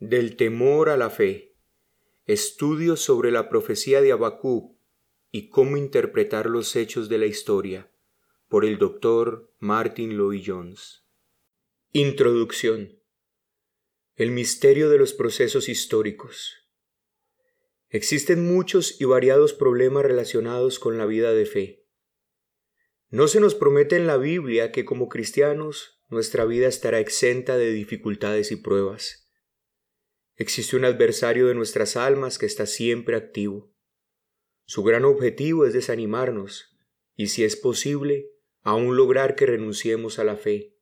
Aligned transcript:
Del 0.00 0.36
temor 0.36 0.88
a 0.88 0.96
la 0.96 1.10
fe. 1.10 1.58
Estudio 2.24 2.96
sobre 2.96 3.30
la 3.30 3.50
profecía 3.50 4.00
de 4.00 4.12
Abacú 4.12 4.80
y 5.30 5.50
cómo 5.50 5.76
interpretar 5.76 6.46
los 6.46 6.74
hechos 6.74 7.10
de 7.10 7.18
la 7.18 7.26
historia. 7.26 7.92
Por 8.48 8.64
el 8.64 8.78
doctor 8.78 9.52
Martin 9.58 10.16
Lloyd 10.16 10.42
Jones. 10.46 11.04
Introducción. 11.92 12.98
El 14.16 14.30
misterio 14.30 14.88
de 14.88 14.96
los 14.96 15.12
procesos 15.12 15.68
históricos. 15.68 16.54
Existen 17.90 18.50
muchos 18.50 18.98
y 19.02 19.04
variados 19.04 19.52
problemas 19.52 20.02
relacionados 20.02 20.78
con 20.78 20.96
la 20.96 21.04
vida 21.04 21.34
de 21.34 21.44
fe. 21.44 21.86
No 23.10 23.28
se 23.28 23.38
nos 23.38 23.54
promete 23.54 23.96
en 23.96 24.06
la 24.06 24.16
Biblia 24.16 24.72
que 24.72 24.86
como 24.86 25.10
cristianos 25.10 26.02
nuestra 26.08 26.46
vida 26.46 26.68
estará 26.68 27.00
exenta 27.00 27.58
de 27.58 27.70
dificultades 27.70 28.50
y 28.50 28.56
pruebas. 28.56 29.29
Existe 30.40 30.74
un 30.74 30.86
adversario 30.86 31.48
de 31.48 31.54
nuestras 31.54 31.98
almas 31.98 32.38
que 32.38 32.46
está 32.46 32.64
siempre 32.64 33.14
activo. 33.14 33.70
Su 34.64 34.82
gran 34.82 35.04
objetivo 35.04 35.66
es 35.66 35.74
desanimarnos 35.74 36.78
y, 37.14 37.26
si 37.26 37.44
es 37.44 37.56
posible, 37.56 38.30
aún 38.62 38.96
lograr 38.96 39.34
que 39.34 39.44
renunciemos 39.44 40.18
a 40.18 40.24
la 40.24 40.36
fe. 40.36 40.72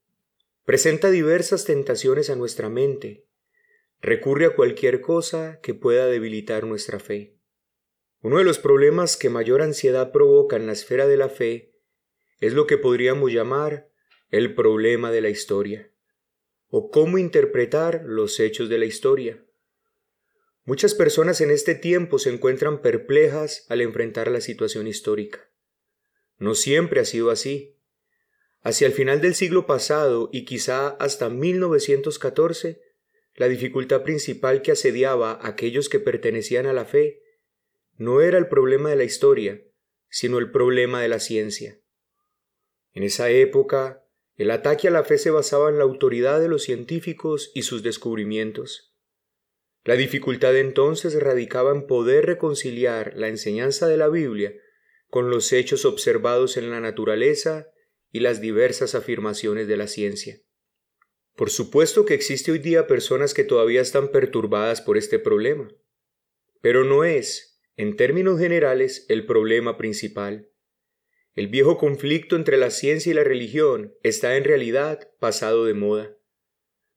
Presenta 0.64 1.10
diversas 1.10 1.64
tentaciones 1.64 2.30
a 2.30 2.36
nuestra 2.36 2.68
mente. 2.68 3.26
Recurre 4.00 4.46
a 4.46 4.54
cualquier 4.54 5.00
cosa 5.00 5.58
que 5.60 5.74
pueda 5.74 6.06
debilitar 6.06 6.64
nuestra 6.64 7.00
fe. 7.00 7.36
Uno 8.22 8.38
de 8.38 8.44
los 8.44 8.60
problemas 8.60 9.16
que 9.16 9.28
mayor 9.28 9.60
ansiedad 9.60 10.12
provoca 10.12 10.54
en 10.54 10.66
la 10.68 10.72
esfera 10.72 11.08
de 11.08 11.16
la 11.16 11.30
fe 11.30 11.74
es 12.38 12.52
lo 12.52 12.68
que 12.68 12.78
podríamos 12.78 13.32
llamar 13.32 13.90
el 14.30 14.54
problema 14.54 15.10
de 15.10 15.20
la 15.20 15.30
historia, 15.30 15.90
o 16.68 16.92
cómo 16.92 17.18
interpretar 17.18 18.04
los 18.04 18.38
hechos 18.38 18.68
de 18.68 18.78
la 18.78 18.84
historia. 18.84 19.44
Muchas 20.68 20.92
personas 20.92 21.40
en 21.40 21.50
este 21.50 21.74
tiempo 21.74 22.18
se 22.18 22.28
encuentran 22.28 22.82
perplejas 22.82 23.64
al 23.70 23.80
enfrentar 23.80 24.30
la 24.30 24.42
situación 24.42 24.86
histórica. 24.86 25.50
No 26.36 26.54
siempre 26.54 27.00
ha 27.00 27.06
sido 27.06 27.30
así. 27.30 27.78
Hacia 28.60 28.86
el 28.86 28.92
final 28.92 29.22
del 29.22 29.34
siglo 29.34 29.64
pasado 29.64 30.28
y 30.30 30.44
quizá 30.44 30.88
hasta 30.88 31.30
1914, 31.30 32.82
la 33.34 33.48
dificultad 33.48 34.02
principal 34.02 34.60
que 34.60 34.72
asediaba 34.72 35.32
a 35.32 35.48
aquellos 35.48 35.88
que 35.88 36.00
pertenecían 36.00 36.66
a 36.66 36.74
la 36.74 36.84
fe 36.84 37.22
no 37.96 38.20
era 38.20 38.36
el 38.36 38.48
problema 38.48 38.90
de 38.90 38.96
la 38.96 39.04
historia, 39.04 39.62
sino 40.10 40.36
el 40.36 40.50
problema 40.50 41.00
de 41.00 41.08
la 41.08 41.18
ciencia. 41.18 41.80
En 42.92 43.04
esa 43.04 43.30
época, 43.30 44.04
el 44.36 44.50
ataque 44.50 44.88
a 44.88 44.90
la 44.90 45.02
fe 45.02 45.16
se 45.16 45.30
basaba 45.30 45.70
en 45.70 45.78
la 45.78 45.84
autoridad 45.84 46.42
de 46.42 46.48
los 46.48 46.62
científicos 46.62 47.52
y 47.54 47.62
sus 47.62 47.82
descubrimientos. 47.82 48.87
La 49.84 49.94
dificultad 49.94 50.56
entonces 50.56 51.14
radicaba 51.14 51.72
en 51.72 51.86
poder 51.86 52.26
reconciliar 52.26 53.12
la 53.16 53.28
enseñanza 53.28 53.86
de 53.86 53.96
la 53.96 54.08
Biblia 54.08 54.54
con 55.08 55.30
los 55.30 55.52
hechos 55.52 55.84
observados 55.84 56.56
en 56.56 56.70
la 56.70 56.80
naturaleza 56.80 57.68
y 58.10 58.20
las 58.20 58.40
diversas 58.40 58.94
afirmaciones 58.94 59.68
de 59.68 59.76
la 59.76 59.86
ciencia. 59.86 60.40
Por 61.34 61.50
supuesto 61.50 62.04
que 62.04 62.14
existe 62.14 62.50
hoy 62.50 62.58
día 62.58 62.86
personas 62.86 63.32
que 63.32 63.44
todavía 63.44 63.80
están 63.80 64.10
perturbadas 64.10 64.80
por 64.80 64.98
este 64.98 65.18
problema, 65.18 65.68
pero 66.60 66.84
no 66.84 67.04
es, 67.04 67.60
en 67.76 67.96
términos 67.96 68.40
generales, 68.40 69.06
el 69.08 69.24
problema 69.24 69.78
principal. 69.78 70.50
El 71.36 71.46
viejo 71.46 71.78
conflicto 71.78 72.34
entre 72.34 72.56
la 72.56 72.70
ciencia 72.70 73.12
y 73.12 73.14
la 73.14 73.22
religión 73.22 73.94
está 74.02 74.36
en 74.36 74.42
realidad 74.42 75.12
pasado 75.20 75.64
de 75.64 75.74
moda. 75.74 76.17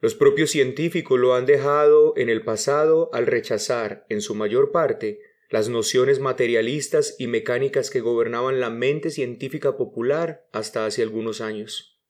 Los 0.02 0.16
propios 0.16 0.50
científicos 0.50 1.20
lo 1.20 1.36
han 1.36 1.46
dejado 1.46 2.14
en 2.18 2.30
el 2.30 2.44
pasado 2.44 3.12
al 3.14 3.28
rechazar, 3.28 4.08
en 4.10 4.22
su 4.22 4.34
mayor 4.34 4.72
parte, 4.72 5.20
las 5.52 5.70
nociones 5.70 6.20
materialistas 6.20 7.16
y 7.20 7.28
mecánicas 7.28 7.92
que 7.92 8.02
gobernaban 8.02 8.60
la 8.60 8.72
mente 8.72 9.12
científica 9.12 9.78
popular 9.78 10.48
hasta 10.52 10.88
hace 10.88 11.04
algunos 11.04 11.40
años. 11.40 12.02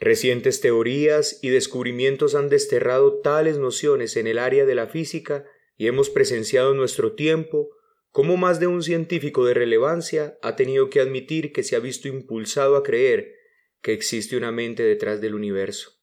Recientes 0.00 0.62
teorías 0.62 1.38
y 1.42 1.50
descubrimientos 1.50 2.34
han 2.34 2.48
desterrado 2.48 3.20
tales 3.20 3.58
nociones 3.58 4.16
en 4.16 4.26
el 4.26 4.38
área 4.38 4.64
de 4.64 4.74
la 4.74 4.86
física 4.86 5.44
y 5.76 5.88
hemos 5.88 6.08
presenciado 6.08 6.70
en 6.70 6.78
nuestro 6.78 7.12
tiempo 7.12 7.68
cómo 8.10 8.38
más 8.38 8.58
de 8.58 8.68
un 8.68 8.82
científico 8.82 9.44
de 9.44 9.52
relevancia 9.52 10.38
ha 10.40 10.56
tenido 10.56 10.88
que 10.88 11.00
admitir 11.00 11.52
que 11.52 11.62
se 11.62 11.76
ha 11.76 11.80
visto 11.80 12.08
impulsado 12.08 12.76
a 12.76 12.82
creer 12.82 13.34
que 13.82 13.92
existe 13.92 14.34
una 14.34 14.50
mente 14.50 14.82
detrás 14.82 15.20
del 15.20 15.34
universo. 15.34 15.95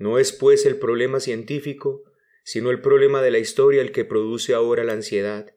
No 0.00 0.18
es 0.18 0.32
pues 0.32 0.64
el 0.64 0.78
problema 0.78 1.20
científico, 1.20 2.04
sino 2.42 2.70
el 2.70 2.80
problema 2.80 3.20
de 3.20 3.30
la 3.30 3.38
historia 3.38 3.82
el 3.82 3.92
que 3.92 4.06
produce 4.06 4.54
ahora 4.54 4.82
la 4.82 4.94
ansiedad. 4.94 5.54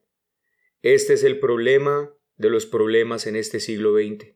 Este 0.81 1.13
es 1.13 1.23
el 1.23 1.39
problema 1.39 2.13
de 2.35 2.49
los 2.49 2.65
problemas 2.65 3.25
en 3.25 3.37
este 3.37 3.61
siglo 3.61 3.93
XX. 3.93 4.35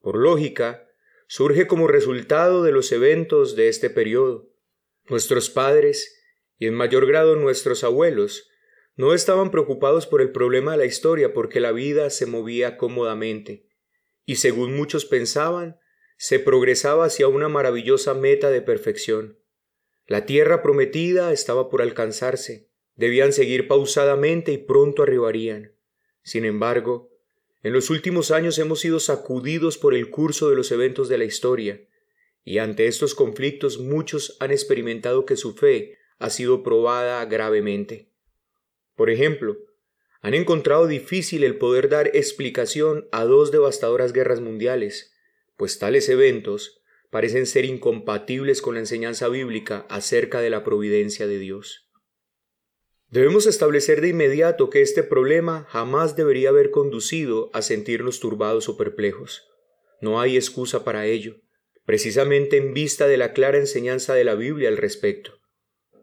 Por 0.00 0.16
lógica, 0.16 0.88
surge 1.26 1.66
como 1.66 1.86
resultado 1.86 2.62
de 2.62 2.72
los 2.72 2.90
eventos 2.92 3.56
de 3.56 3.68
este 3.68 3.90
periodo. 3.90 4.48
Nuestros 5.04 5.50
padres, 5.50 6.18
y 6.58 6.66
en 6.66 6.72
mayor 6.72 7.06
grado 7.06 7.36
nuestros 7.36 7.84
abuelos, 7.84 8.48
no 8.94 9.12
estaban 9.12 9.50
preocupados 9.50 10.06
por 10.06 10.22
el 10.22 10.32
problema 10.32 10.72
de 10.72 10.78
la 10.78 10.86
historia 10.86 11.34
porque 11.34 11.60
la 11.60 11.72
vida 11.72 12.08
se 12.08 12.24
movía 12.24 12.78
cómodamente, 12.78 13.68
y 14.24 14.36
según 14.36 14.74
muchos 14.74 15.04
pensaban, 15.04 15.78
se 16.16 16.38
progresaba 16.38 17.06
hacia 17.06 17.28
una 17.28 17.48
maravillosa 17.48 18.14
meta 18.14 18.50
de 18.50 18.62
perfección. 18.62 19.38
La 20.06 20.24
tierra 20.24 20.62
prometida 20.62 21.32
estaba 21.32 21.68
por 21.68 21.82
alcanzarse, 21.82 22.70
debían 22.94 23.32
seguir 23.32 23.68
pausadamente 23.68 24.52
y 24.52 24.58
pronto 24.58 25.02
arribarían. 25.02 25.74
Sin 26.22 26.44
embargo, 26.44 27.10
en 27.62 27.72
los 27.72 27.90
últimos 27.90 28.30
años 28.30 28.58
hemos 28.58 28.80
sido 28.80 29.00
sacudidos 29.00 29.78
por 29.78 29.94
el 29.94 30.10
curso 30.10 30.48
de 30.48 30.56
los 30.56 30.70
eventos 30.70 31.08
de 31.08 31.18
la 31.18 31.24
historia, 31.24 31.86
y 32.44 32.58
ante 32.58 32.86
estos 32.86 33.14
conflictos 33.14 33.78
muchos 33.78 34.36
han 34.38 34.52
experimentado 34.52 35.26
que 35.26 35.36
su 35.36 35.54
fe 35.54 35.98
ha 36.18 36.30
sido 36.30 36.62
probada 36.62 37.24
gravemente. 37.24 38.12
Por 38.94 39.10
ejemplo, 39.10 39.58
han 40.20 40.34
encontrado 40.34 40.86
difícil 40.86 41.44
el 41.44 41.58
poder 41.58 41.88
dar 41.88 42.08
explicación 42.14 43.08
a 43.12 43.24
dos 43.24 43.50
devastadoras 43.50 44.12
guerras 44.12 44.40
mundiales, 44.40 45.15
pues 45.56 45.78
tales 45.78 46.08
eventos 46.08 46.82
parecen 47.10 47.46
ser 47.46 47.64
incompatibles 47.64 48.60
con 48.60 48.74
la 48.74 48.80
enseñanza 48.80 49.28
bíblica 49.28 49.86
acerca 49.88 50.40
de 50.40 50.50
la 50.50 50.64
providencia 50.64 51.26
de 51.26 51.38
Dios. 51.38 51.90
Debemos 53.08 53.46
establecer 53.46 54.00
de 54.00 54.08
inmediato 54.08 54.68
que 54.68 54.82
este 54.82 55.02
problema 55.02 55.64
jamás 55.68 56.16
debería 56.16 56.48
haber 56.48 56.70
conducido 56.70 57.50
a 57.52 57.62
sentirnos 57.62 58.18
turbados 58.18 58.68
o 58.68 58.76
perplejos. 58.76 59.48
No 60.00 60.20
hay 60.20 60.36
excusa 60.36 60.84
para 60.84 61.06
ello, 61.06 61.36
precisamente 61.84 62.56
en 62.56 62.74
vista 62.74 63.06
de 63.06 63.16
la 63.16 63.32
clara 63.32 63.58
enseñanza 63.58 64.14
de 64.14 64.24
la 64.24 64.34
Biblia 64.34 64.68
al 64.68 64.76
respecto. 64.76 65.38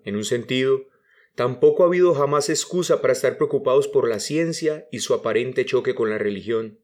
En 0.05 0.15
un 0.15 0.23
sentido, 0.23 0.87
tampoco 1.35 1.83
ha 1.83 1.87
habido 1.87 2.13
jamás 2.13 2.49
excusa 2.49 3.01
para 3.01 3.13
estar 3.13 3.35
preocupados 3.35 3.89
por 3.89 4.07
la 4.07 4.19
ciencia 4.19 4.87
y 4.91 4.99
su 4.99 5.13
aparente 5.13 5.65
choque 5.65 5.93
con 5.93 6.09
la 6.09 6.17
religión. 6.17 6.79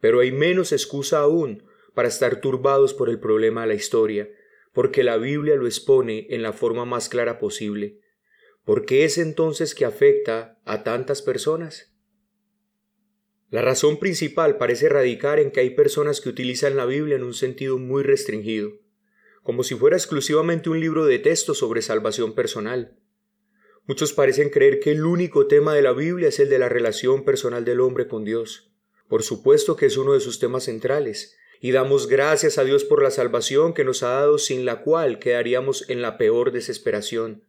Pero 0.00 0.20
hay 0.20 0.30
menos 0.30 0.72
excusa 0.72 1.18
aún 1.18 1.64
para 1.96 2.08
estar 2.08 2.42
turbados 2.42 2.92
por 2.92 3.08
el 3.08 3.18
problema 3.18 3.62
de 3.62 3.68
la 3.68 3.74
historia, 3.74 4.28
porque 4.74 5.02
la 5.02 5.16
Biblia 5.16 5.56
lo 5.56 5.66
expone 5.66 6.26
en 6.28 6.42
la 6.42 6.52
forma 6.52 6.84
más 6.84 7.08
clara 7.08 7.38
posible. 7.38 8.00
¿Por 8.66 8.84
qué 8.84 9.06
es 9.06 9.16
entonces 9.16 9.74
que 9.74 9.86
afecta 9.86 10.60
a 10.66 10.84
tantas 10.84 11.22
personas? 11.22 11.94
La 13.48 13.62
razón 13.62 13.98
principal 13.98 14.58
parece 14.58 14.90
radicar 14.90 15.40
en 15.40 15.50
que 15.50 15.60
hay 15.60 15.70
personas 15.70 16.20
que 16.20 16.28
utilizan 16.28 16.76
la 16.76 16.84
Biblia 16.84 17.16
en 17.16 17.22
un 17.22 17.32
sentido 17.32 17.78
muy 17.78 18.02
restringido, 18.02 18.72
como 19.42 19.62
si 19.62 19.74
fuera 19.74 19.96
exclusivamente 19.96 20.68
un 20.68 20.78
libro 20.78 21.06
de 21.06 21.18
texto 21.18 21.54
sobre 21.54 21.80
salvación 21.80 22.34
personal. 22.34 22.98
Muchos 23.86 24.12
parecen 24.12 24.50
creer 24.50 24.80
que 24.80 24.90
el 24.90 25.06
único 25.06 25.46
tema 25.46 25.72
de 25.72 25.80
la 25.80 25.94
Biblia 25.94 26.28
es 26.28 26.40
el 26.40 26.50
de 26.50 26.58
la 26.58 26.68
relación 26.68 27.24
personal 27.24 27.64
del 27.64 27.80
hombre 27.80 28.06
con 28.06 28.22
Dios. 28.22 28.70
Por 29.08 29.22
supuesto 29.22 29.76
que 29.76 29.86
es 29.86 29.96
uno 29.96 30.12
de 30.12 30.20
sus 30.20 30.38
temas 30.38 30.64
centrales, 30.64 31.38
y 31.60 31.70
damos 31.72 32.08
gracias 32.08 32.58
a 32.58 32.64
Dios 32.64 32.84
por 32.84 33.02
la 33.02 33.10
salvación 33.10 33.74
que 33.74 33.84
nos 33.84 34.02
ha 34.02 34.10
dado 34.10 34.38
sin 34.38 34.64
la 34.64 34.82
cual 34.82 35.18
quedaríamos 35.18 35.88
en 35.88 36.02
la 36.02 36.18
peor 36.18 36.52
desesperación. 36.52 37.44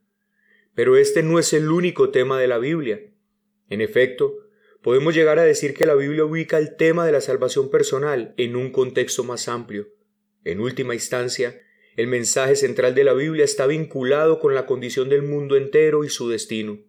Pero 0.73 0.95
este 0.95 1.23
no 1.23 1.39
es 1.39 1.53
el 1.53 1.71
único 1.71 2.09
tema 2.09 2.39
de 2.39 2.47
la 2.47 2.57
Biblia. 2.57 3.01
En 3.69 3.81
efecto, 3.81 4.35
podemos 4.81 5.15
llegar 5.15 5.39
a 5.39 5.43
decir 5.43 5.73
que 5.73 5.85
la 5.85 5.95
Biblia 5.95 6.23
ubica 6.23 6.57
el 6.57 6.75
tema 6.77 7.05
de 7.05 7.11
la 7.11 7.21
salvación 7.21 7.69
personal 7.69 8.33
en 8.37 8.55
un 8.55 8.71
contexto 8.71 9.23
más 9.23 9.47
amplio. 9.47 9.89
En 10.43 10.59
última 10.61 10.93
instancia, 10.93 11.59
el 11.97 12.07
mensaje 12.07 12.55
central 12.55 12.93
de 12.93 13.03
la 13.03 13.13
Biblia 13.13 13.43
está 13.43 13.65
vinculado 13.65 14.39
con 14.39 14.53
la 14.53 14.67
condición 14.67 15.09
del 15.09 15.23
mundo 15.23 15.57
entero 15.57 16.03
y 16.03 16.09
su 16.09 16.29
destino. 16.29 16.79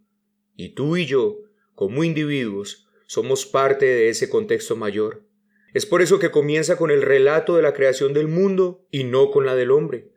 Y 0.54 0.74
tú 0.74 0.96
y 0.96 1.06
yo, 1.06 1.38
como 1.74 2.04
individuos, 2.04 2.88
somos 3.06 3.46
parte 3.46 3.86
de 3.86 4.10
ese 4.10 4.28
contexto 4.28 4.76
mayor. 4.76 5.22
Es 5.74 5.86
por 5.86 6.02
eso 6.02 6.18
que 6.18 6.30
comienza 6.30 6.76
con 6.76 6.90
el 6.90 7.02
relato 7.02 7.56
de 7.56 7.62
la 7.62 7.74
creación 7.74 8.14
del 8.14 8.28
mundo 8.28 8.86
y 8.90 9.04
no 9.04 9.30
con 9.30 9.44
la 9.44 9.54
del 9.54 9.70
hombre. 9.70 10.10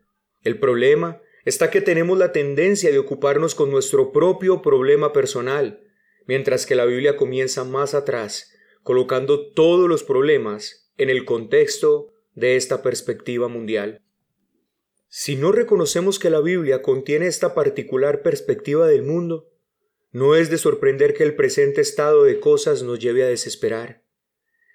El 0.43 0.59
problema 0.59 1.21
está 1.45 1.69
que 1.69 1.81
tenemos 1.81 2.17
la 2.17 2.31
tendencia 2.31 2.91
de 2.91 2.99
ocuparnos 2.99 3.55
con 3.55 3.69
nuestro 3.69 4.11
propio 4.11 4.61
problema 4.61 5.11
personal, 5.11 5.81
mientras 6.25 6.65
que 6.65 6.75
la 6.75 6.85
Biblia 6.85 7.17
comienza 7.17 7.63
más 7.63 7.93
atrás, 7.93 8.53
colocando 8.83 9.51
todos 9.51 9.89
los 9.89 10.03
problemas 10.03 10.91
en 10.97 11.09
el 11.09 11.25
contexto 11.25 12.13
de 12.35 12.55
esta 12.55 12.81
perspectiva 12.81 13.47
mundial. 13.47 14.01
Si 15.07 15.35
no 15.35 15.51
reconocemos 15.51 16.19
que 16.19 16.29
la 16.29 16.39
Biblia 16.39 16.81
contiene 16.81 17.27
esta 17.27 17.53
particular 17.53 18.21
perspectiva 18.21 18.87
del 18.87 19.01
mundo, 19.01 19.49
no 20.11 20.35
es 20.35 20.49
de 20.49 20.57
sorprender 20.57 21.13
que 21.13 21.23
el 21.23 21.35
presente 21.35 21.81
estado 21.81 22.23
de 22.23 22.39
cosas 22.39 22.83
nos 22.83 22.99
lleve 22.99 23.23
a 23.23 23.27
desesperar. 23.27 24.03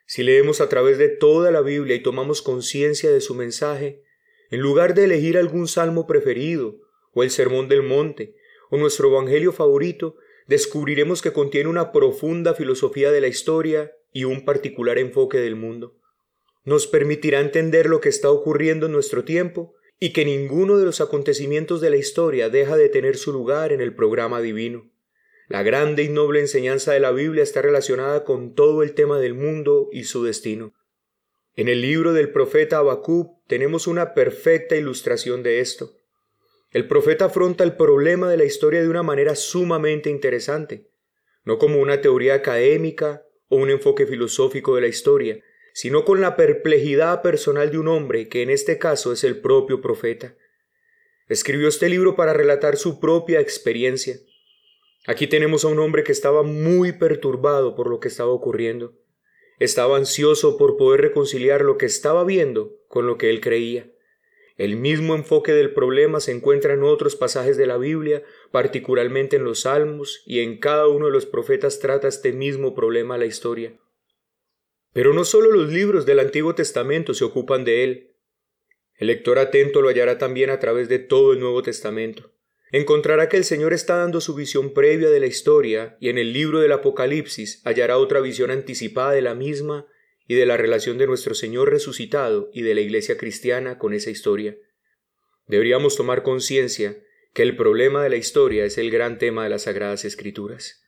Si 0.07 0.23
leemos 0.23 0.61
a 0.61 0.69
través 0.69 0.99
de 0.99 1.09
toda 1.09 1.51
la 1.51 1.61
Biblia 1.61 1.97
y 1.97 2.03
tomamos 2.03 2.41
conciencia 2.41 3.11
de 3.11 3.21
su 3.21 3.35
mensaje, 3.35 4.05
en 4.51 4.61
lugar 4.61 4.95
de 4.95 5.05
elegir 5.05 5.37
algún 5.37 5.67
salmo 5.67 6.07
preferido, 6.07 6.79
o 7.13 7.25
el 7.25 7.31
sermón 7.31 7.69
del 7.69 7.83
monte, 7.83 8.37
o 8.71 8.77
nuestro 8.77 9.09
evangelio 9.09 9.53
favorito, 9.53 10.17
descubriremos 10.47 11.23
que 11.23 11.33
contiene 11.33 11.69
una 11.69 11.91
profunda 11.91 12.55
filosofía 12.55 13.11
de 13.11 13.21
la 13.21 13.27
historia 13.27 13.97
y 14.13 14.25
un 14.25 14.45
particular 14.45 14.99
enfoque 14.99 15.39
del 15.39 15.57
mundo. 15.57 15.99
Nos 16.65 16.87
permitirá 16.87 17.41
entender 17.41 17.87
lo 17.87 18.01
que 18.01 18.09
está 18.09 18.31
ocurriendo 18.31 18.87
en 18.87 18.93
nuestro 18.93 19.25
tiempo 19.25 19.75
y 19.99 20.13
que 20.13 20.25
ninguno 20.25 20.79
de 20.79 20.85
los 20.85 21.01
acontecimientos 21.01 21.81
de 21.81 21.91
la 21.91 21.97
historia 21.97 22.49
deja 22.49 22.77
de 22.77 22.89
tener 22.89 23.17
su 23.17 23.33
lugar 23.33 23.73
en 23.73 23.81
el 23.81 23.95
programa 23.95 24.41
divino. 24.41 24.91
La 25.49 25.63
grande 25.63 26.03
y 26.03 26.09
noble 26.09 26.41
enseñanza 26.41 26.93
de 26.93 27.01
la 27.01 27.13
Biblia 27.13 27.43
está 27.43 27.63
relacionada 27.63 28.25
con 28.25 28.55
todo 28.55 28.83
el 28.83 28.95
tema 28.95 29.21
del 29.21 29.35
mundo 29.35 29.89
y 29.93 30.05
su 30.05 30.25
destino. 30.25 30.75
En 31.55 31.69
el 31.69 31.81
libro 31.81 32.13
del 32.13 32.31
profeta 32.33 32.79
Habacuc 32.79 33.39
tenemos 33.47 33.87
una 33.87 34.13
perfecta 34.13 34.77
ilustración 34.77 35.43
de 35.43 35.61
esto. 35.61 35.93
El 36.73 36.89
profeta 36.89 37.27
afronta 37.27 37.65
el 37.65 37.77
problema 37.77 38.29
de 38.29 38.37
la 38.37 38.45
historia 38.45 38.83
de 38.83 38.89
una 38.89 39.03
manera 39.03 39.37
sumamente 39.37 40.11
interesante, 40.11 40.91
no 41.45 41.59
como 41.59 41.81
una 41.81 42.01
teoría 42.01 42.35
académica 42.35 43.25
o 43.49 43.57
un 43.57 43.71
enfoque 43.71 44.05
filosófico 44.05 44.75
de 44.75 44.81
la 44.81 44.89
historia, 44.89 45.41
sino 45.73 46.05
con 46.05 46.21
la 46.21 46.37
perplejidad 46.37 47.23
personal 47.23 47.71
de 47.71 47.79
un 47.79 47.89
hombre 47.89 48.29
que 48.29 48.43
en 48.43 48.51
este 48.51 48.79
caso 48.79 49.13
es 49.13 49.23
el 49.25 49.41
propio 49.41 49.81
profeta. 49.81 50.35
Escribió 51.29 51.69
este 51.69 51.89
libro 51.89 52.17
para 52.17 52.33
relatar 52.33 52.77
su 52.77 52.99
propia 52.99 53.41
experiencia. 53.41 54.17
Aquí 55.07 55.29
tenemos 55.29 55.65
a 55.65 55.69
un 55.69 55.79
hombre 55.79 56.03
que 56.03 56.11
estaba 56.11 56.43
muy 56.43 56.93
perturbado 56.93 57.77
por 57.77 57.89
lo 57.89 58.01
que 58.01 58.09
estaba 58.09 58.31
ocurriendo. 58.31 58.95
Estaba 59.61 59.97
ansioso 59.97 60.57
por 60.57 60.77
poder 60.77 61.01
reconciliar 61.01 61.63
lo 61.63 61.79
que 61.79 61.87
estaba 61.87 62.25
viendo 62.25 62.77
con 62.89 63.07
lo 63.07 63.17
que 63.17 63.31
él 63.31 63.41
creía. 63.41 63.89
El 64.57 64.77
mismo 64.77 65.15
enfoque 65.15 65.53
del 65.53 65.73
problema 65.73 66.19
se 66.19 66.33
encuentra 66.33 66.75
en 66.75 66.83
otros 66.83 67.15
pasajes 67.15 67.57
de 67.57 67.67
la 67.67 67.77
Biblia, 67.77 68.25
particularmente 68.51 69.37
en 69.37 69.45
los 69.45 69.61
Salmos, 69.61 70.23
y 70.27 70.41
en 70.41 70.59
cada 70.59 70.89
uno 70.89 71.07
de 71.07 71.13
los 71.13 71.27
profetas 71.27 71.79
trata 71.79 72.09
este 72.09 72.33
mismo 72.33 72.75
problema 72.75 73.17
la 73.17 73.27
historia. 73.27 73.79
Pero 74.93 75.13
no 75.13 75.25
solo 75.25 75.53
los 75.53 75.69
libros 75.69 76.05
del 76.05 76.19
Antiguo 76.19 76.55
Testamento 76.55 77.15
se 77.15 77.25
ocupan 77.25 77.65
de 77.65 77.85
él. 77.85 78.17
El 78.97 79.09
lector 79.09 79.39
atento 79.39 79.83
lo 79.83 79.89
hallará 79.89 80.19
también 80.19 80.51
a 80.51 80.59
través 80.59 80.89
de 80.89 80.99
todo 80.99 81.33
el 81.33 81.39
Nuevo 81.39 81.63
Testamento 81.63 82.33
encontrará 82.77 83.29
que 83.29 83.37
el 83.37 83.45
Señor 83.45 83.73
está 83.73 83.97
dando 83.97 84.21
su 84.21 84.35
visión 84.35 84.75
previa 84.75 85.09
de 85.09 85.21
la 85.21 85.27
historia 85.27 85.97
y 86.01 86.09
en 86.09 86.19
el 86.19 86.33
libro 86.33 86.61
del 86.61 86.73
Apocalipsis 86.73 87.61
hallará 87.65 87.99
otra 87.99 88.21
visión 88.21 88.51
anticipada 88.51 89.13
de 89.13 89.23
la 89.23 89.35
misma 89.35 89.87
y 90.27 90.35
de 90.35 90.47
la 90.47 90.57
relación 90.57 90.99
de 90.99 91.07
nuestro 91.07 91.35
Señor 91.35 91.71
resucitado 91.71 92.51
y 92.53 92.63
de 92.63 92.75
la 92.75 92.81
Iglesia 92.81 93.17
cristiana 93.17 93.79
con 93.79 93.95
esa 93.95 94.11
historia. 94.11 94.57
Deberíamos 95.47 95.97
tomar 95.97 96.23
conciencia 96.23 97.01
que 97.33 97.43
el 97.43 97.57
problema 97.57 98.03
de 98.03 98.11
la 98.11 98.17
historia 98.17 98.65
es 98.65 98.79
el 98.79 98.91
gran 98.91 99.19
tema 99.19 99.45
de 99.45 99.51
las 99.51 99.63
Sagradas 99.63 100.05
Escrituras. 100.05 100.83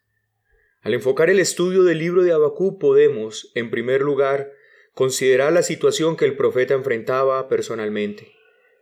Al 0.81 0.94
enfocar 0.94 1.31
el 1.31 1.38
estudio 1.38 1.85
del 1.85 1.99
libro 1.99 2.23
de 2.23 2.32
Abacú 2.32 2.79
podemos, 2.79 3.52
en 3.55 3.70
primer 3.70 4.02
lugar, 4.02 4.52
considerar 4.94 5.52
la 5.52 5.62
situación 5.62 6.17
que 6.17 6.25
el 6.25 6.37
profeta 6.37 6.75
enfrentaba 6.75 7.49
personalmente. 7.49 8.32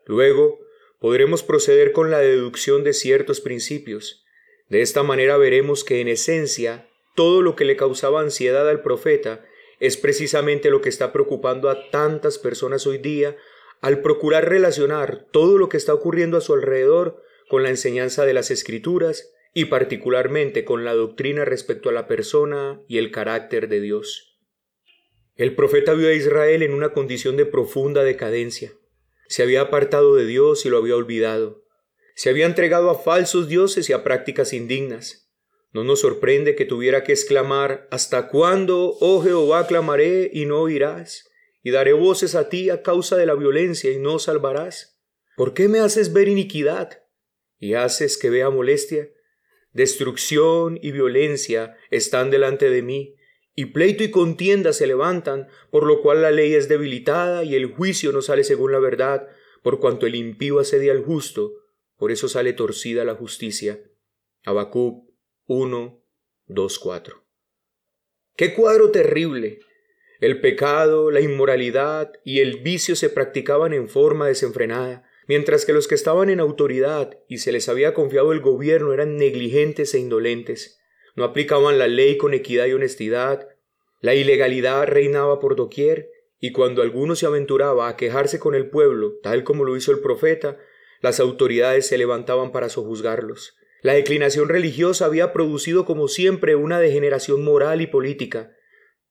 Luego, 0.06 0.60
podremos 1.06 1.44
proceder 1.44 1.92
con 1.92 2.10
la 2.10 2.18
deducción 2.18 2.82
de 2.82 2.92
ciertos 2.92 3.40
principios. 3.40 4.24
De 4.68 4.80
esta 4.80 5.04
manera 5.04 5.36
veremos 5.36 5.84
que 5.84 6.00
en 6.00 6.08
esencia 6.08 6.88
todo 7.14 7.42
lo 7.42 7.54
que 7.54 7.64
le 7.64 7.76
causaba 7.76 8.20
ansiedad 8.20 8.68
al 8.68 8.82
profeta 8.82 9.46
es 9.78 9.96
precisamente 9.96 10.68
lo 10.68 10.80
que 10.80 10.88
está 10.88 11.12
preocupando 11.12 11.70
a 11.70 11.90
tantas 11.90 12.38
personas 12.38 12.88
hoy 12.88 12.98
día 12.98 13.36
al 13.80 14.02
procurar 14.02 14.48
relacionar 14.48 15.28
todo 15.30 15.58
lo 15.58 15.68
que 15.68 15.76
está 15.76 15.94
ocurriendo 15.94 16.38
a 16.38 16.40
su 16.40 16.54
alrededor 16.54 17.22
con 17.48 17.62
la 17.62 17.68
enseñanza 17.70 18.26
de 18.26 18.34
las 18.34 18.50
escrituras 18.50 19.32
y 19.54 19.66
particularmente 19.66 20.64
con 20.64 20.84
la 20.84 20.94
doctrina 20.94 21.44
respecto 21.44 21.88
a 21.88 21.92
la 21.92 22.08
persona 22.08 22.80
y 22.88 22.98
el 22.98 23.12
carácter 23.12 23.68
de 23.68 23.80
Dios. 23.80 24.40
El 25.36 25.54
profeta 25.54 25.94
vio 25.94 26.08
a 26.08 26.14
Israel 26.14 26.64
en 26.64 26.72
una 26.72 26.88
condición 26.88 27.36
de 27.36 27.46
profunda 27.46 28.02
decadencia. 28.02 28.72
Se 29.28 29.42
había 29.42 29.62
apartado 29.62 30.14
de 30.14 30.26
Dios 30.26 30.64
y 30.66 30.68
lo 30.68 30.78
había 30.78 30.96
olvidado. 30.96 31.64
Se 32.14 32.30
había 32.30 32.46
entregado 32.46 32.90
a 32.90 32.98
falsos 32.98 33.48
dioses 33.48 33.90
y 33.90 33.92
a 33.92 34.02
prácticas 34.02 34.52
indignas. 34.52 35.30
No 35.72 35.84
nos 35.84 36.00
sorprende 36.00 36.54
que 36.56 36.64
tuviera 36.64 37.04
que 37.04 37.12
exclamar 37.12 37.86
¿Hasta 37.90 38.28
cuándo, 38.28 38.96
oh 39.00 39.22
Jehová, 39.22 39.66
clamaré 39.66 40.30
y 40.32 40.46
no 40.46 40.62
oirás? 40.62 41.28
Y 41.62 41.70
daré 41.70 41.92
voces 41.92 42.34
a 42.34 42.48
ti 42.48 42.70
a 42.70 42.82
causa 42.82 43.16
de 43.16 43.26
la 43.26 43.34
violencia 43.34 43.90
y 43.90 43.98
no 43.98 44.18
salvarás. 44.18 44.98
¿Por 45.36 45.52
qué 45.52 45.68
me 45.68 45.80
haces 45.80 46.14
ver 46.14 46.28
iniquidad 46.28 47.02
y 47.58 47.74
haces 47.74 48.16
que 48.16 48.30
vea 48.30 48.48
molestia? 48.48 49.10
Destrucción 49.72 50.78
y 50.80 50.92
violencia 50.92 51.76
están 51.90 52.30
delante 52.30 52.70
de 52.70 52.80
mí, 52.80 53.15
y 53.58 53.66
pleito 53.66 54.04
y 54.04 54.10
contienda 54.10 54.74
se 54.74 54.86
levantan, 54.86 55.48
por 55.70 55.86
lo 55.86 56.02
cual 56.02 56.20
la 56.20 56.30
ley 56.30 56.54
es 56.54 56.68
debilitada 56.68 57.42
y 57.42 57.56
el 57.56 57.66
juicio 57.66 58.12
no 58.12 58.20
sale 58.20 58.44
según 58.44 58.70
la 58.70 58.78
verdad, 58.78 59.28
por 59.62 59.80
cuanto 59.80 60.06
el 60.06 60.14
impío 60.14 60.60
asedia 60.60 60.92
al 60.92 61.02
justo, 61.02 61.54
por 61.96 62.12
eso 62.12 62.28
sale 62.28 62.52
torcida 62.52 63.02
la 63.04 63.14
justicia. 63.14 63.80
Habacuc 64.44 65.10
1, 65.46 66.04
2, 66.46 66.78
4. 66.78 67.24
¡Qué 68.36 68.54
cuadro 68.54 68.90
terrible! 68.90 69.60
El 70.20 70.42
pecado, 70.42 71.10
la 71.10 71.20
inmoralidad 71.20 72.12
y 72.24 72.40
el 72.40 72.58
vicio 72.58 72.94
se 72.94 73.08
practicaban 73.08 73.72
en 73.72 73.88
forma 73.88 74.26
desenfrenada, 74.28 75.08
mientras 75.28 75.64
que 75.64 75.72
los 75.72 75.88
que 75.88 75.94
estaban 75.94 76.28
en 76.28 76.40
autoridad 76.40 77.18
y 77.26 77.38
se 77.38 77.52
les 77.52 77.70
había 77.70 77.94
confiado 77.94 78.32
el 78.32 78.40
gobierno 78.40 78.92
eran 78.92 79.16
negligentes 79.16 79.94
e 79.94 79.98
indolentes 79.98 80.78
no 81.16 81.24
aplicaban 81.24 81.78
la 81.78 81.88
ley 81.88 82.16
con 82.16 82.34
equidad 82.34 82.66
y 82.66 82.74
honestidad, 82.74 83.48
la 84.00 84.14
ilegalidad 84.14 84.86
reinaba 84.86 85.40
por 85.40 85.56
doquier, 85.56 86.10
y 86.38 86.52
cuando 86.52 86.82
alguno 86.82 87.16
se 87.16 87.26
aventuraba 87.26 87.88
a 87.88 87.96
quejarse 87.96 88.38
con 88.38 88.54
el 88.54 88.68
pueblo, 88.68 89.14
tal 89.22 89.42
como 89.42 89.64
lo 89.64 89.76
hizo 89.76 89.90
el 89.90 90.00
profeta, 90.00 90.58
las 91.00 91.18
autoridades 91.18 91.86
se 91.86 91.98
levantaban 91.98 92.52
para 92.52 92.68
sojuzgarlos. 92.68 93.56
La 93.82 93.94
declinación 93.94 94.48
religiosa 94.48 95.06
había 95.06 95.32
producido 95.32 95.84
como 95.84 96.08
siempre 96.08 96.54
una 96.54 96.78
degeneración 96.78 97.42
moral 97.42 97.80
y 97.80 97.86
política. 97.86 98.54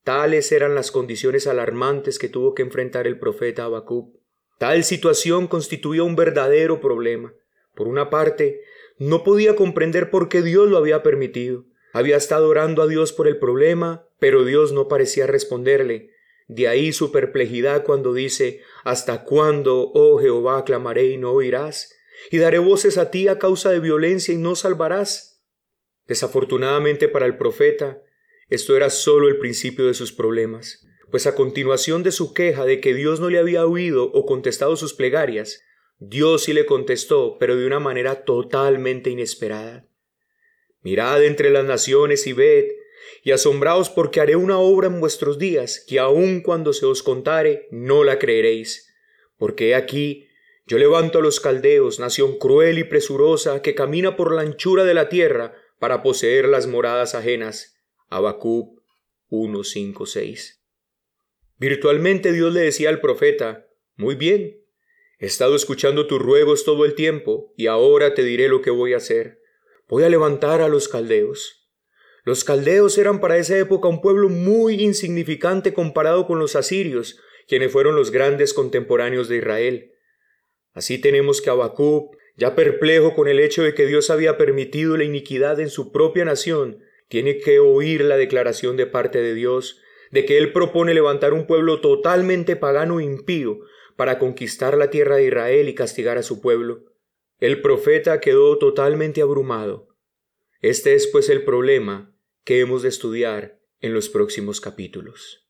Tales 0.03 0.51
eran 0.51 0.75
las 0.75 0.91
condiciones 0.91 1.47
alarmantes 1.47 2.19
que 2.19 2.29
tuvo 2.29 2.53
que 2.53 2.61
enfrentar 2.61 3.07
el 3.07 3.17
profeta 3.17 3.65
Habacuc. 3.65 4.15
Tal 4.59 4.83
situación 4.83 5.47
constituía 5.47 6.03
un 6.03 6.15
verdadero 6.15 6.79
problema. 6.79 7.33
Por 7.73 7.87
una 7.87 8.09
parte, 8.09 8.61
no 8.97 9.23
podía 9.23 9.55
comprender 9.55 10.09
por 10.09 10.29
qué 10.29 10.41
Dios 10.41 10.69
lo 10.69 10.77
había 10.77 11.03
permitido. 11.03 11.65
Había 11.95 12.17
estado 12.17 12.49
orando 12.49 12.81
a 12.81 12.87
Dios 12.87 13.13
por 13.13 13.25
el 13.25 13.39
problema, 13.39 14.05
pero 14.19 14.43
Dios 14.43 14.73
no 14.73 14.89
parecía 14.89 15.27
responderle. 15.27 16.09
De 16.49 16.67
ahí 16.67 16.91
su 16.91 17.09
perplejidad 17.09 17.85
cuando 17.85 18.13
dice, 18.13 18.59
¿Hasta 18.83 19.23
cuándo, 19.23 19.93
oh 19.93 20.19
Jehová, 20.19 20.65
clamaré 20.65 21.05
y 21.05 21.15
no 21.15 21.31
oirás? 21.31 21.95
Y 22.31 22.39
daré 22.39 22.59
voces 22.59 22.97
a 22.97 23.11
ti 23.11 23.29
a 23.29 23.39
causa 23.39 23.71
de 23.71 23.79
violencia 23.79 24.33
y 24.33 24.37
no 24.37 24.57
salvarás. 24.57 25.41
Desafortunadamente 26.05 27.07
para 27.07 27.27
el 27.27 27.37
profeta, 27.37 28.01
esto 28.49 28.75
era 28.75 28.89
solo 28.89 29.29
el 29.29 29.37
principio 29.37 29.87
de 29.87 29.93
sus 29.93 30.11
problemas, 30.11 30.85
pues 31.11 31.27
a 31.27 31.33
continuación 31.33 32.03
de 32.03 32.11
su 32.11 32.33
queja 32.33 32.65
de 32.65 32.81
que 32.81 32.93
Dios 32.93 33.21
no 33.21 33.29
le 33.29 33.39
había 33.39 33.65
oído 33.65 34.11
o 34.11 34.25
contestado 34.25 34.75
sus 34.75 34.93
plegarias, 34.93 35.61
Dios 35.99 36.43
sí 36.43 36.51
le 36.51 36.65
contestó, 36.65 37.37
pero 37.39 37.55
de 37.55 37.65
una 37.65 37.79
manera 37.79 38.25
totalmente 38.25 39.11
inesperada. 39.11 39.87
Mirad 40.85 41.23
entre 41.23 41.49
las 41.49 41.65
naciones 41.65 42.27
y 42.27 42.33
ved, 42.33 42.67
y 43.23 43.31
asombraos 43.31 43.89
porque 43.89 44.21
haré 44.21 44.35
una 44.35 44.59
obra 44.59 44.85
en 44.85 44.99
vuestros 44.99 45.39
días, 45.39 45.83
que 45.87 45.97
aun 45.97 46.41
cuando 46.41 46.73
se 46.73 46.85
os 46.85 47.01
contare, 47.01 47.67
no 47.71 48.03
la 48.03 48.19
creeréis. 48.19 48.93
Porque 49.35 49.69
he 49.69 49.75
aquí, 49.75 50.27
yo 50.67 50.77
levanto 50.77 51.17
a 51.17 51.21
los 51.23 51.39
caldeos, 51.39 51.99
nación 51.99 52.37
cruel 52.37 52.77
y 52.77 52.83
presurosa, 52.83 53.63
que 53.63 53.73
camina 53.73 54.15
por 54.15 54.31
la 54.31 54.43
anchura 54.43 54.83
de 54.83 54.93
la 54.93 55.09
tierra 55.09 55.55
para 55.79 56.03
poseer 56.03 56.47
las 56.47 56.67
moradas 56.67 57.15
ajenas. 57.15 57.79
Habacuc 58.09 58.79
1.5.6. 59.31 60.59
Virtualmente 61.57 62.31
Dios 62.31 62.53
le 62.53 62.61
decía 62.61 62.89
al 62.89 63.01
profeta, 63.01 63.65
muy 63.95 64.13
bien, 64.13 64.61
He 65.17 65.25
estado 65.25 65.55
escuchando 65.55 66.05
tus 66.05 66.21
ruegos 66.21 66.63
todo 66.63 66.85
el 66.85 66.93
tiempo, 66.93 67.51
y 67.57 67.65
ahora 67.65 68.13
te 68.13 68.21
diré 68.21 68.49
lo 68.49 68.61
que 68.61 68.69
voy 68.69 68.93
a 68.93 68.97
hacer. 68.97 69.41
Voy 69.87 70.03
a 70.03 70.09
levantar 70.09 70.61
a 70.61 70.67
los 70.67 70.87
caldeos. 70.87 71.69
Los 72.23 72.43
caldeos 72.43 72.97
eran 72.97 73.19
para 73.21 73.37
esa 73.37 73.55
época 73.57 73.87
un 73.87 74.01
pueblo 74.01 74.29
muy 74.29 74.81
insignificante 74.81 75.73
comparado 75.73 76.25
con 76.25 76.39
los 76.39 76.55
asirios, 76.55 77.19
quienes 77.47 77.71
fueron 77.71 77.95
los 77.95 78.09
grandes 78.09 78.53
contemporáneos 78.53 79.29
de 79.29 79.37
Israel. 79.37 79.91
Así 80.73 80.97
tenemos 80.97 81.39
que 81.39 81.51
Habacuc, 81.51 82.15
ya 82.35 82.55
perplejo 82.55 83.13
con 83.13 83.27
el 83.27 83.39
hecho 83.39 83.61
de 83.61 83.75
que 83.75 83.85
Dios 83.85 84.09
había 84.09 84.37
permitido 84.37 84.97
la 84.97 85.03
iniquidad 85.03 85.59
en 85.59 85.69
su 85.69 85.91
propia 85.91 86.25
nación, 86.25 86.79
tiene 87.07 87.37
que 87.37 87.59
oír 87.59 88.01
la 88.01 88.17
declaración 88.17 88.77
de 88.77 88.87
parte 88.87 89.21
de 89.21 89.35
Dios 89.35 89.79
de 90.11 90.25
que 90.25 90.37
Él 90.37 90.51
propone 90.51 90.93
levantar 90.93 91.33
un 91.33 91.45
pueblo 91.45 91.81
totalmente 91.81 92.55
pagano 92.55 92.99
e 92.99 93.03
impío 93.03 93.59
para 93.95 94.17
conquistar 94.17 94.77
la 94.77 94.89
tierra 94.89 95.17
de 95.17 95.25
Israel 95.25 95.69
y 95.69 95.75
castigar 95.75 96.17
a 96.17 96.23
su 96.23 96.41
pueblo. 96.41 96.94
El 97.39 97.61
profeta 97.61 98.21
quedó 98.21 98.57
totalmente 98.57 99.21
abrumado. 99.21 99.89
Este 100.61 100.95
es 100.95 101.07
pues 101.07 101.29
el 101.29 101.43
problema 101.43 102.17
que 102.43 102.61
hemos 102.61 102.81
de 102.81 102.89
estudiar 102.89 103.59
en 103.81 103.93
los 103.93 104.09
próximos 104.09 104.61
capítulos. 104.61 105.44